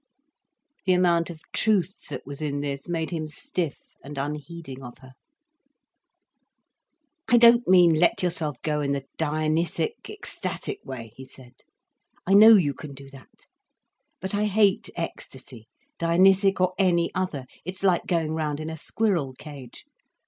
The 0.87 0.93
amount 0.93 1.29
of 1.29 1.43
truth 1.53 1.93
that 2.09 2.25
was 2.25 2.41
in 2.41 2.61
this 2.61 2.89
made 2.89 3.11
him 3.11 3.29
stiff 3.29 3.77
and 4.03 4.17
unheeding 4.17 4.81
of 4.81 4.97
her. 4.97 5.11
"I 7.29 7.37
don't 7.37 7.67
mean 7.67 7.93
let 7.93 8.23
yourself 8.23 8.59
go 8.63 8.81
in 8.81 8.93
the 8.93 9.05
Dionysic 9.19 10.09
ecstatic 10.09 10.83
way," 10.83 11.11
he 11.15 11.25
said. 11.25 11.53
"I 12.25 12.33
know 12.33 12.55
you 12.55 12.73
can 12.73 12.95
do 12.95 13.11
that. 13.11 13.45
But 14.19 14.33
I 14.33 14.45
hate 14.45 14.89
ecstasy, 14.95 15.67
Dionysic 15.99 16.59
or 16.59 16.73
any 16.79 17.13
other. 17.13 17.45
It's 17.63 17.83
like 17.83 18.07
going 18.07 18.31
round 18.31 18.59
in 18.59 18.71
a 18.71 18.77
squirrel 18.77 19.35
cage. 19.37 19.85